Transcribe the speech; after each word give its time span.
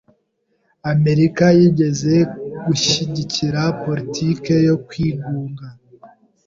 Amerika 0.93 1.45
yigeze 1.57 2.15
gushyigikira 2.65 3.61
politiki 3.83 4.53
yo 4.67 4.75
kwigunga. 4.85 5.65